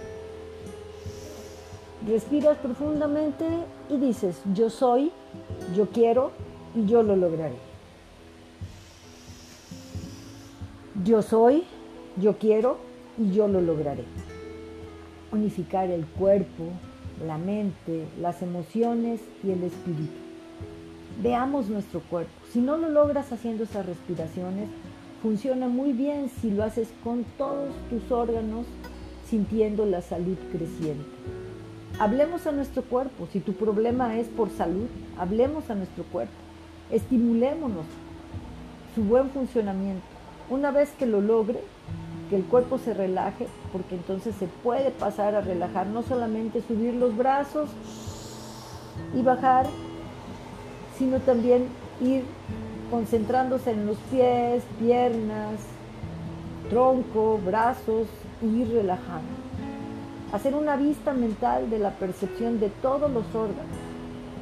Respiras 2.07 2.57
profundamente 2.57 3.45
y 3.89 3.97
dices 3.97 4.41
yo 4.53 4.69
soy, 4.69 5.11
yo 5.75 5.87
quiero 5.89 6.31
y 6.75 6.85
yo 6.85 7.03
lo 7.03 7.15
lograré. 7.15 7.55
Yo 11.03 11.21
soy, 11.21 11.63
yo 12.17 12.37
quiero 12.37 12.77
y 13.17 13.31
yo 13.31 13.47
lo 13.47 13.61
lograré. 13.61 14.03
Unificar 15.31 15.89
el 15.89 16.05
cuerpo, 16.05 16.63
la 17.23 17.37
mente, 17.37 18.05
las 18.19 18.41
emociones 18.41 19.21
y 19.43 19.51
el 19.51 19.63
espíritu. 19.63 20.13
Veamos 21.21 21.69
nuestro 21.69 22.01
cuerpo. 22.01 22.31
Si 22.51 22.59
no 22.59 22.77
lo 22.77 22.89
logras 22.89 23.31
haciendo 23.31 23.63
esas 23.63 23.85
respiraciones, 23.85 24.69
funciona 25.21 25.67
muy 25.67 25.93
bien 25.93 26.29
si 26.41 26.51
lo 26.51 26.63
haces 26.63 26.89
con 27.03 27.23
todos 27.37 27.73
tus 27.89 28.11
órganos 28.11 28.65
sintiendo 29.29 29.85
la 29.85 30.01
salud 30.01 30.37
creciente. 30.51 31.05
Hablemos 31.99 32.45
a 32.45 32.51
nuestro 32.51 32.83
cuerpo. 32.83 33.27
Si 33.31 33.39
tu 33.39 33.53
problema 33.53 34.19
es 34.19 34.27
por 34.27 34.49
salud, 34.49 34.87
hablemos 35.17 35.69
a 35.69 35.75
nuestro 35.75 36.03
cuerpo. 36.03 36.33
Estimulémonos 36.91 37.85
su 38.93 39.03
buen 39.03 39.29
funcionamiento. 39.29 40.03
Una 40.49 40.71
vez 40.71 40.91
que 40.99 41.05
lo 41.05 41.21
logre, 41.21 41.61
que 42.29 42.35
el 42.35 42.43
cuerpo 42.45 42.77
se 42.77 42.93
relaje, 42.93 43.47
porque 43.71 43.95
entonces 43.95 44.35
se 44.35 44.47
puede 44.47 44.91
pasar 44.91 45.35
a 45.35 45.41
relajar, 45.41 45.87
no 45.87 46.01
solamente 46.01 46.61
subir 46.61 46.93
los 46.93 47.15
brazos 47.15 47.69
y 49.15 49.21
bajar, 49.21 49.67
sino 50.97 51.19
también 51.19 51.67
ir 52.01 52.23
concentrándose 52.89 53.71
en 53.71 53.85
los 53.85 53.97
pies, 54.11 54.63
piernas, 54.79 55.59
tronco, 56.69 57.39
brazos 57.45 58.07
y 58.41 58.61
ir 58.61 58.69
relajando. 58.71 59.29
Hacer 60.33 60.55
una 60.55 60.75
vista 60.75 61.13
mental 61.13 61.69
de 61.69 61.79
la 61.79 61.91
percepción 61.91 62.59
de 62.59 62.69
todos 62.81 63.11
los 63.11 63.25
órganos, 63.35 63.77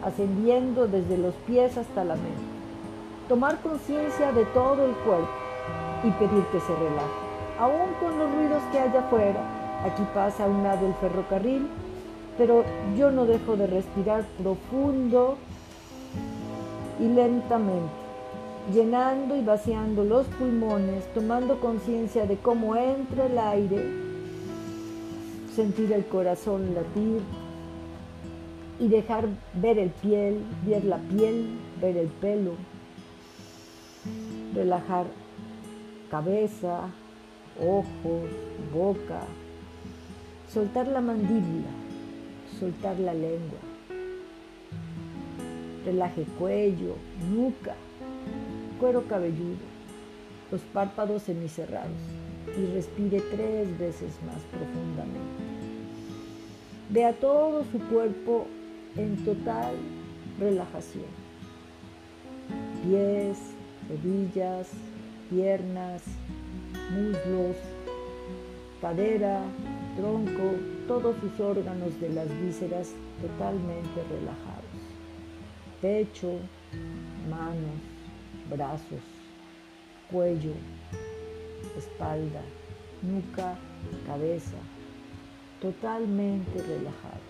ascendiendo 0.03 0.87
desde 0.87 1.17
los 1.17 1.33
pies 1.45 1.77
hasta 1.77 2.03
la 2.03 2.15
mente. 2.15 2.53
Tomar 3.27 3.59
conciencia 3.61 4.31
de 4.31 4.45
todo 4.45 4.85
el 4.85 4.93
cuerpo 4.97 5.29
y 6.03 6.11
pedir 6.11 6.43
que 6.51 6.59
se 6.59 6.75
relaje 6.75 7.22
aún 7.59 7.93
con 7.99 8.17
los 8.17 8.33
ruidos 8.33 8.61
que 8.71 8.79
hay 8.79 8.95
afuera. 8.95 9.41
Aquí 9.85 10.03
pasa 10.13 10.45
a 10.45 10.47
un 10.47 10.63
lado 10.63 10.87
el 10.87 10.93
ferrocarril, 10.95 11.67
pero 12.37 12.63
yo 12.97 13.11
no 13.11 13.25
dejo 13.25 13.57
de 13.57 13.67
respirar 13.67 14.23
profundo 14.41 15.37
y 16.99 17.07
lentamente, 17.07 17.91
llenando 18.73 19.35
y 19.35 19.43
vaciando 19.43 20.03
los 20.03 20.25
pulmones, 20.27 21.05
tomando 21.13 21.59
conciencia 21.59 22.25
de 22.25 22.37
cómo 22.37 22.75
entra 22.75 23.25
el 23.25 23.37
aire, 23.37 23.83
sentir 25.53 25.91
el 25.91 26.05
corazón 26.05 26.73
latir 26.73 27.21
y 28.79 28.87
dejar 28.87 29.27
ver 29.53 29.77
el 29.77 29.89
piel, 29.89 30.39
ver 30.65 30.83
la 30.85 30.97
piel, 30.97 31.59
ver 31.79 31.97
el 31.97 32.07
pelo, 32.07 32.53
relajar 34.53 35.05
cabeza, 36.09 36.89
ojos, 37.59 38.29
boca, 38.73 39.21
soltar 40.51 40.87
la 40.87 41.01
mandíbula, 41.01 41.69
soltar 42.59 42.99
la 42.99 43.13
lengua, 43.13 43.59
relaje 45.85 46.23
cuello, 46.39 46.95
nuca, 47.29 47.75
cuero 48.79 49.07
cabelludo, 49.07 49.57
los 50.51 50.61
párpados 50.61 51.23
semicerrados 51.23 51.91
y 52.57 52.73
respire 52.73 53.21
tres 53.31 53.77
veces 53.79 54.13
más 54.25 54.41
profundamente. 54.51 55.43
Vea 56.89 57.13
todo 57.13 57.63
su 57.71 57.79
cuerpo 57.79 58.45
en 58.95 59.17
total 59.25 59.75
relajación. 60.39 61.05
Pies, 62.83 63.37
rodillas, 63.89 64.69
piernas, 65.29 66.03
muslos, 66.91 67.55
cadera, 68.81 69.41
tronco, 69.95 70.55
todos 70.87 71.15
sus 71.21 71.39
órganos 71.39 71.99
de 71.99 72.09
las 72.09 72.27
vísceras 72.41 72.93
totalmente 73.21 74.03
relajados. 74.09 74.63
Pecho, 75.81 76.39
manos, 77.29 77.79
brazos, 78.49 79.01
cuello, 80.11 80.53
espalda, 81.77 82.41
nuca, 83.01 83.55
cabeza, 84.05 84.57
totalmente 85.61 86.61
relajados. 86.61 87.21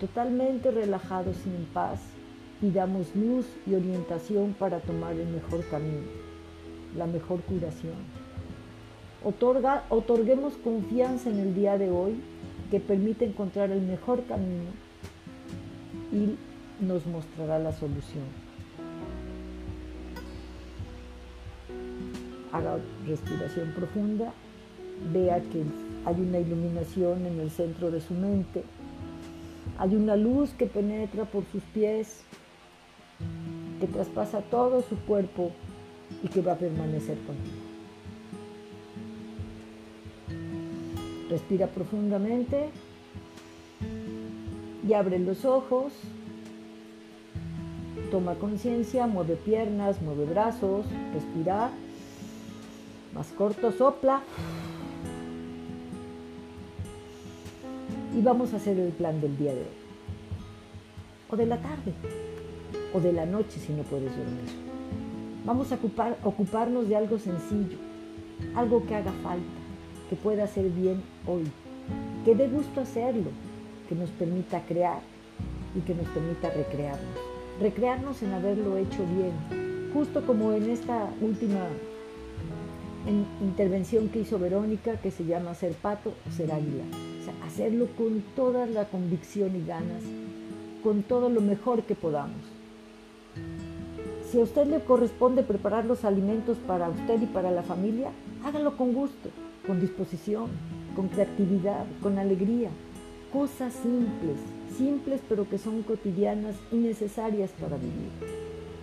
Totalmente 0.00 0.70
relajados 0.70 1.36
y 1.44 1.48
en 1.48 1.64
paz, 1.72 2.00
pidamos 2.60 3.14
luz 3.16 3.46
y 3.66 3.74
orientación 3.74 4.54
para 4.58 4.78
tomar 4.80 5.12
el 5.12 5.26
mejor 5.28 5.64
camino, 5.68 6.06
la 6.96 7.06
mejor 7.06 7.40
curación. 7.42 7.94
Otorga, 9.24 9.84
otorguemos 9.88 10.54
confianza 10.54 11.28
en 11.30 11.38
el 11.38 11.54
día 11.54 11.76
de 11.76 11.90
hoy 11.90 12.20
que 12.70 12.80
permite 12.80 13.24
encontrar 13.24 13.70
el 13.70 13.82
mejor 13.82 14.22
camino 14.24 14.70
y 16.12 16.36
nos 16.84 17.04
mostrará 17.06 17.58
la 17.58 17.72
solución. 17.72 18.24
Haga 22.52 22.78
respiración 23.06 23.72
profunda, 23.72 24.32
vea 25.12 25.40
que 25.40 25.64
hay 26.04 26.20
una 26.20 26.38
iluminación 26.38 27.26
en 27.26 27.40
el 27.40 27.50
centro 27.50 27.90
de 27.90 28.00
su 28.00 28.14
mente, 28.14 28.62
hay 29.78 29.94
una 29.94 30.16
luz 30.16 30.50
que 30.54 30.66
penetra 30.66 31.24
por 31.24 31.44
sus 31.52 31.62
pies, 31.74 32.22
que 33.80 33.86
traspasa 33.86 34.40
todo 34.42 34.82
su 34.82 34.96
cuerpo 35.00 35.52
y 36.22 36.28
que 36.28 36.40
va 36.40 36.52
a 36.52 36.58
permanecer 36.58 37.16
contigo. 37.18 37.56
Respira 41.30 41.66
profundamente 41.66 42.70
y 44.86 44.92
abre 44.94 45.18
los 45.18 45.44
ojos. 45.44 45.92
Toma 48.10 48.34
conciencia, 48.36 49.06
mueve 49.06 49.36
piernas, 49.36 50.00
mueve 50.00 50.24
brazos, 50.24 50.86
respira. 51.12 51.70
Más 53.14 53.28
corto, 53.28 53.70
sopla. 53.72 54.22
Y 58.16 58.22
vamos 58.22 58.54
a 58.54 58.56
hacer 58.56 58.78
el 58.78 58.92
plan 58.92 59.20
del 59.20 59.36
día 59.36 59.52
de 59.52 59.60
hoy. 59.60 59.66
O 61.30 61.36
de 61.36 61.46
la 61.46 61.58
tarde. 61.58 61.92
O 62.94 63.00
de 63.00 63.12
la 63.12 63.26
noche 63.26 63.60
si 63.60 63.72
no 63.72 63.82
puedes 63.82 64.16
dormir. 64.16 64.77
Vamos 65.48 65.72
a 65.72 65.76
ocupar, 65.76 66.18
ocuparnos 66.24 66.90
de 66.90 66.96
algo 66.96 67.18
sencillo. 67.18 67.78
Algo 68.54 68.84
que 68.84 68.94
haga 68.94 69.12
falta. 69.22 69.46
Que 70.10 70.16
pueda 70.16 70.44
hacer 70.44 70.68
bien 70.68 71.02
hoy. 71.26 71.44
Que 72.26 72.34
dé 72.34 72.48
gusto 72.48 72.82
hacerlo. 72.82 73.30
Que 73.88 73.94
nos 73.94 74.10
permita 74.10 74.60
crear 74.66 75.00
y 75.74 75.80
que 75.80 75.94
nos 75.94 76.06
permita 76.08 76.50
recrearnos. 76.50 77.16
Recrearnos 77.62 78.22
en 78.22 78.34
haberlo 78.34 78.76
hecho 78.76 79.02
bien. 79.16 79.90
Justo 79.94 80.26
como 80.26 80.52
en 80.52 80.68
esta 80.68 81.08
última 81.22 81.64
intervención 83.40 84.10
que 84.10 84.20
hizo 84.20 84.38
Verónica, 84.38 84.98
que 84.98 85.10
se 85.10 85.24
llama 85.24 85.54
ser 85.54 85.72
pato 85.72 86.12
o 86.28 86.30
ser 86.30 86.52
águila 86.52 86.84
hacerlo 87.58 87.88
con 87.96 88.22
toda 88.36 88.66
la 88.66 88.84
convicción 88.84 89.56
y 89.56 89.66
ganas, 89.66 90.02
con 90.82 91.02
todo 91.02 91.28
lo 91.28 91.40
mejor 91.40 91.82
que 91.82 91.94
podamos. 91.94 92.40
Si 94.30 94.38
a 94.38 94.42
usted 94.42 94.66
le 94.66 94.80
corresponde 94.80 95.42
preparar 95.42 95.86
los 95.86 96.04
alimentos 96.04 96.58
para 96.66 96.90
usted 96.90 97.22
y 97.22 97.26
para 97.26 97.50
la 97.50 97.62
familia, 97.62 98.10
hágalo 98.44 98.76
con 98.76 98.92
gusto, 98.92 99.30
con 99.66 99.80
disposición, 99.80 100.48
con 100.94 101.08
creatividad, 101.08 101.86
con 102.02 102.18
alegría. 102.18 102.68
Cosas 103.32 103.72
simples, 103.72 104.36
simples 104.76 105.22
pero 105.26 105.48
que 105.48 105.56
son 105.56 105.82
cotidianas 105.82 106.56
y 106.70 106.76
necesarias 106.76 107.52
para 107.58 107.76
vivir. 107.76 108.10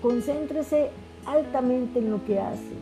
Concéntrese 0.01 0.89
altamente 1.27 1.99
en 1.99 2.09
lo 2.09 2.25
que 2.25 2.39
hace, 2.39 2.73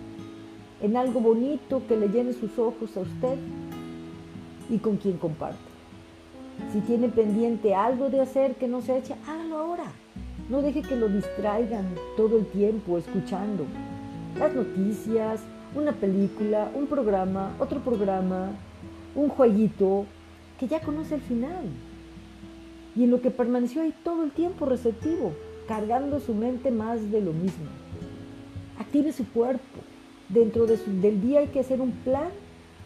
en 0.82 0.96
algo 0.96 1.20
bonito 1.20 1.82
que 1.86 1.98
le 1.98 2.08
llene 2.08 2.32
sus 2.32 2.58
ojos 2.58 2.96
a 2.96 3.02
usted 3.02 3.38
y 4.70 4.78
con 4.78 4.96
quien 4.96 5.18
comparte. 5.18 5.60
Si 6.72 6.80
tiene 6.80 7.10
pendiente 7.10 7.76
algo 7.76 8.10
de 8.10 8.22
hacer 8.22 8.56
que 8.56 8.70
no 8.70 8.82
se 8.82 9.00
eche, 9.00 9.16
hágalo. 9.28 9.43
No 10.50 10.62
deje 10.62 10.82
que 10.82 10.96
lo 10.96 11.08
distraigan 11.08 11.86
todo 12.18 12.38
el 12.38 12.46
tiempo 12.46 12.98
escuchando 12.98 13.66
las 14.38 14.54
noticias, 14.54 15.42
una 15.76 15.92
película, 15.94 16.70
un 16.74 16.88
programa, 16.88 17.56
otro 17.60 17.80
programa, 17.80 18.52
un 19.16 19.30
jueguito 19.30 20.06
que 20.60 20.68
ya 20.68 20.82
conoce 20.82 21.16
el 21.16 21.22
final. 21.22 21.66
Y 22.96 23.06
en 23.06 23.12
lo 23.12 23.22
que 23.22 23.32
permaneció 23.32 23.82
ahí 23.82 23.94
todo 24.04 24.24
el 24.24 24.32
tiempo 24.32 24.66
receptivo, 24.66 25.34
cargando 25.68 26.20
su 26.20 26.34
mente 26.34 26.72
más 26.72 27.12
de 27.12 27.22
lo 27.22 27.32
mismo. 27.32 27.66
Active 28.80 29.12
su 29.12 29.28
cuerpo. 29.30 29.80
Dentro 30.30 30.66
del 30.66 31.22
día 31.22 31.40
hay 31.40 31.48
que 31.48 31.60
hacer 31.60 31.80
un 31.80 31.92
plan 31.92 32.30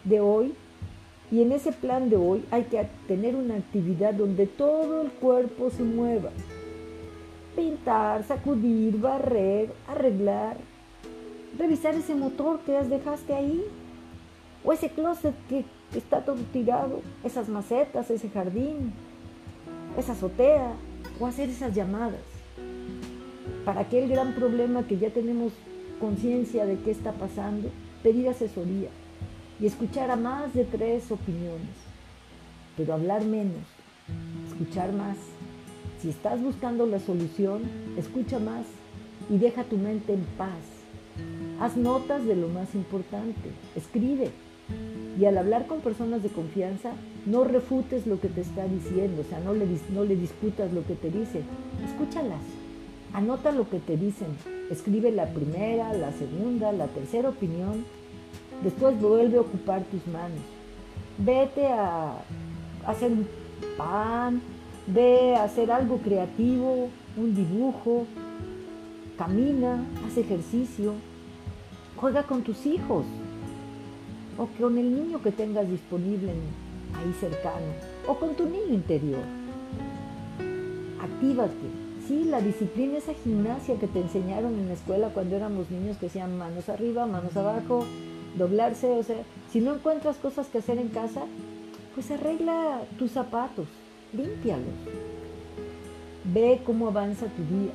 de 0.04 0.20
hoy 0.20 0.54
y 1.32 1.42
en 1.42 1.52
ese 1.52 1.72
plan 1.72 2.10
de 2.10 2.16
hoy 2.16 2.44
hay 2.52 2.64
que 2.64 2.88
tener 3.08 3.36
una 3.36 3.56
actividad 3.56 4.14
donde 4.14 4.48
todo 4.48 5.02
el 5.02 5.12
cuerpo 5.12 5.70
se 5.70 5.84
mueva. 5.84 6.30
Pintar, 7.58 8.24
sacudir, 8.24 9.00
barrer, 9.00 9.74
arreglar, 9.88 10.58
revisar 11.58 11.96
ese 11.96 12.14
motor 12.14 12.60
que 12.60 12.72
dejaste 12.84 13.34
ahí, 13.34 13.66
o 14.64 14.72
ese 14.72 14.90
closet 14.90 15.34
que 15.50 15.66
está 15.96 16.24
todo 16.24 16.38
tirado, 16.54 17.02
esas 17.24 17.50
macetas, 17.50 18.12
ese 18.12 18.30
jardín, 18.30 18.94
esa 19.98 20.12
azotea, 20.12 20.74
o 21.20 21.26
hacer 21.26 21.50
esas 21.50 21.74
llamadas. 21.74 22.22
Para 23.66 23.82
aquel 23.82 24.08
gran 24.08 24.36
problema 24.36 24.86
que 24.86 25.00
ya 25.00 25.10
tenemos 25.10 25.52
conciencia 26.00 26.64
de 26.68 26.78
qué 26.78 26.92
está 26.92 27.12
pasando, 27.14 27.72
pedir 28.04 28.30
asesoría 28.30 28.90
y 29.60 29.66
escuchar 29.66 30.12
a 30.12 30.16
más 30.16 30.54
de 30.54 30.64
tres 30.64 31.12
opiniones, 31.12 31.76
pero 32.78 32.94
hablar 32.94 33.26
menos, 33.26 33.66
escuchar 34.48 34.94
más. 34.94 35.18
Si 36.02 36.10
estás 36.10 36.42
buscando 36.42 36.86
la 36.86 37.00
solución, 37.00 37.64
escucha 37.98 38.40
más 38.40 38.66
y 39.30 39.38
deja 39.38 39.64
tu 39.64 39.78
mente 39.78 40.14
en 40.14 40.24
paz. 40.38 40.60
Haz 41.60 41.76
notas 41.76 42.26
de 42.26 42.36
lo 42.36 42.48
más 42.50 42.76
importante, 42.76 43.52
escribe. 43.76 44.32
Y 45.20 45.26
al 45.26 45.38
hablar 45.38 45.66
con 45.66 45.82
personas 45.82 46.22
de 46.22 46.30
confianza, 46.30 46.92
no 47.26 47.44
refutes 47.44 48.06
lo 48.06 48.20
que 48.20 48.28
te 48.28 48.42
está 48.42 48.68
diciendo, 48.68 49.22
o 49.22 49.26
sea, 49.26 49.40
no 49.40 49.54
le, 49.54 49.66
no 49.94 50.04
le 50.04 50.16
disputas 50.16 50.72
lo 50.74 50.86
que 50.86 50.94
te 50.94 51.10
dicen, 51.10 51.44
escúchalas, 51.84 52.42
anota 53.14 53.52
lo 53.52 53.68
que 53.68 53.80
te 53.80 53.98
dicen, 53.98 54.28
escribe 54.70 55.12
la 55.12 55.26
primera, 55.34 55.94
la 55.94 56.12
segunda, 56.12 56.72
la 56.72 56.88
tercera 56.88 57.30
opinión 57.30 57.86
Después 58.64 59.00
vuelve 59.00 59.38
a 59.38 59.42
ocupar 59.42 59.84
tus 59.84 60.06
manos. 60.08 60.40
Vete 61.20 61.68
a 61.68 62.14
hacer 62.86 63.12
un 63.12 63.28
pan, 63.78 64.42
a 64.96 65.44
hacer 65.44 65.72
algo 65.72 65.98
creativo, 65.98 66.90
un 67.18 67.36
dibujo, 67.36 68.06
camina, 69.18 69.84
haz 70.06 70.18
ejercicio, 70.18 70.94
juega 71.98 72.24
con 72.24 72.44
tus 72.44 72.66
hijos 72.66 73.06
o 74.38 74.48
con 74.60 74.78
el 74.78 74.96
niño 74.96 75.22
que 75.22 75.32
tengas 75.32 75.70
disponible 75.70 76.32
ahí 76.96 77.14
cercano 77.20 77.74
o 78.08 78.16
con 78.16 78.36
tu 78.36 78.46
niño 78.46 78.74
interior. 78.74 79.24
Actívate. 81.02 81.88
Sí, 82.08 82.24
la 82.24 82.40
disciplina, 82.40 83.00
esa 83.00 83.14
gimnasia 83.14 83.78
que 83.78 83.88
te 83.88 84.00
enseñaron 84.00 84.54
en 84.54 84.70
la 84.70 84.76
escuela 84.76 85.10
cuando 85.10 85.36
éramos 85.36 85.70
niños 85.70 85.98
que 85.98 86.06
hacían 86.06 86.38
manos 86.38 86.70
arriba, 86.70 87.06
manos 87.06 87.36
abajo, 87.36 87.84
doblarse, 88.38 88.88
o 88.88 89.04
sea, 89.04 89.18
si 89.52 89.60
no 89.60 89.76
encuentras 89.76 90.16
cosas 90.16 90.48
que 90.48 90.60
hacer 90.60 90.78
en 90.78 90.88
casa, 90.88 91.24
pues 91.96 92.10
arregla 92.10 92.84
tus 92.98 93.12
zapatos, 93.12 93.68
límpialos. 94.14 94.74
Ve 96.34 96.62
cómo 96.66 96.88
avanza 96.88 97.28
tu 97.28 97.44
día 97.44 97.72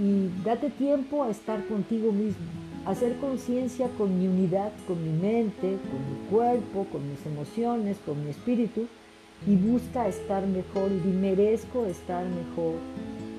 y 0.00 0.44
date 0.44 0.70
tiempo 0.70 1.22
a 1.22 1.30
estar 1.30 1.64
contigo 1.66 2.12
mismo, 2.12 2.46
hacer 2.86 3.16
conciencia 3.18 3.88
con 3.98 4.18
mi 4.18 4.26
unidad, 4.26 4.72
con 4.86 5.02
mi 5.02 5.12
mente, 5.12 5.76
con 5.90 6.00
mi 6.10 6.28
cuerpo, 6.30 6.86
con 6.90 7.08
mis 7.08 7.24
emociones, 7.26 7.98
con 8.04 8.24
mi 8.24 8.30
espíritu 8.30 8.86
y 9.46 9.56
busca 9.56 10.08
estar 10.08 10.46
mejor 10.46 10.90
y 10.90 11.08
merezco 11.08 11.86
estar 11.86 12.24
mejor 12.24 12.74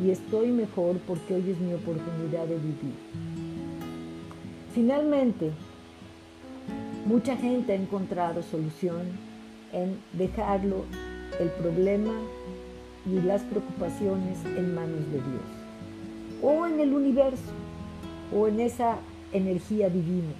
y 0.03 0.11
estoy 0.11 0.51
mejor 0.51 0.97
porque 1.07 1.35
hoy 1.35 1.49
es 1.49 1.59
mi 1.59 1.73
oportunidad 1.73 2.45
de 2.45 2.55
vivir. 2.55 2.93
Finalmente, 4.73 5.51
Mucha 7.05 7.35
gente 7.35 7.73
ha 7.73 7.75
encontrado 7.75 8.41
solución 8.43 9.01
en 9.73 9.97
dejarlo, 10.13 10.85
el 11.39 11.49
problema 11.49 12.13
y 13.05 13.21
las 13.21 13.41
preocupaciones 13.43 14.43
en 14.45 14.75
manos 14.75 15.05
de 15.11 15.17
Dios. 15.17 15.63
o 16.41 16.67
en 16.67 16.79
el 16.81 16.93
universo 16.93 17.53
o 18.35 18.47
en 18.49 18.59
esa 18.59 18.97
energía 19.31 19.89
divina, 19.89 20.33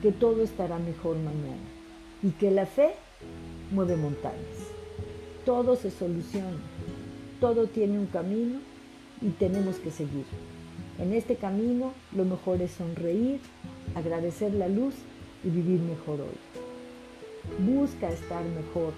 que 0.00 0.12
todo 0.12 0.42
estará 0.42 0.78
mejor 0.78 1.16
mañana 1.16 1.60
y 2.22 2.30
que 2.30 2.50
la 2.50 2.64
fe 2.64 2.94
mueve 3.70 3.96
montañas. 3.96 4.70
Todo 5.44 5.76
se 5.76 5.90
soluciona, 5.90 6.56
todo 7.40 7.66
tiene 7.66 7.98
un 7.98 8.06
camino 8.06 8.60
y 9.20 9.28
tenemos 9.30 9.76
que 9.76 9.90
seguir. 9.90 10.24
En 10.98 11.12
este 11.12 11.36
camino 11.36 11.92
lo 12.14 12.24
mejor 12.24 12.62
es 12.62 12.72
sonreír, 12.72 13.40
agradecer 13.94 14.54
la 14.54 14.68
luz 14.68 14.94
y 15.44 15.50
vivir 15.50 15.80
mejor 15.80 16.20
hoy. 16.20 17.74
Busca 17.74 18.08
estar 18.08 18.44
mejor. 18.44 18.92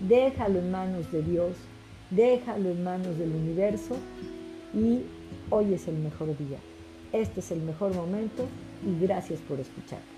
Déjalo 0.00 0.60
en 0.60 0.70
manos 0.70 1.10
de 1.10 1.22
Dios, 1.22 1.56
déjalo 2.10 2.70
en 2.70 2.84
manos 2.84 3.18
del 3.18 3.30
universo 3.30 3.96
y 4.72 5.02
hoy 5.50 5.74
es 5.74 5.88
el 5.88 5.96
mejor 5.96 6.36
día. 6.38 6.58
Este 7.12 7.40
es 7.40 7.50
el 7.50 7.62
mejor 7.62 7.94
momento 7.94 8.46
y 8.86 9.04
gracias 9.04 9.40
por 9.40 9.58
escuchar. 9.58 10.17